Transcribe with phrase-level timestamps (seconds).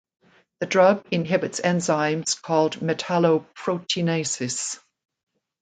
[0.61, 4.79] The drug inhibits enzymes called metalloproteinases.